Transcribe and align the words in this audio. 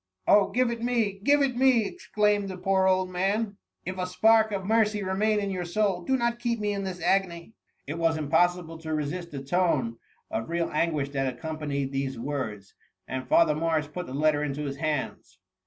"*'" 0.11 0.21
Oh 0.27 0.49
give 0.49 0.71
it 0.71 0.81
me 0.81 1.17
I 1.17 1.19
give 1.23 1.43
it 1.43 1.55
me,'* 1.55 1.85
exclaimed 1.85 2.49
the 2.49 2.57
poor 2.57 2.87
old 2.87 3.11
man;" 3.11 3.57
if 3.85 3.99
a 3.99 4.07
spark 4.07 4.51
of 4.51 4.65
mercy 4.65 5.03
remain 5.03 5.39
in 5.39 5.51
your 5.51 5.63
soul, 5.63 6.01
do 6.01 6.17
not 6.17 6.39
keep 6.39 6.59
me 6.59 6.73
in 6.73 6.83
this 6.85 6.99
agony 7.03 7.53
I'" 7.87 7.91
It 7.91 7.99
was 7.99 8.17
impossible 8.17 8.79
to 8.79 8.95
resist 8.95 9.29
the 9.29 9.43
tone 9.43 9.97
of 10.31 10.49
real 10.49 10.71
anguish 10.73 11.09
that 11.09 11.31
accompanied 11.31 11.91
these 11.91 12.17
words, 12.17 12.73
and 13.07 13.27
Father 13.27 13.53
Morris 13.53 13.85
put 13.87 14.07
the 14.07 14.13
letter 14.15 14.41
into 14.43 14.65
his 14.65 14.77
hands. 14.77 15.37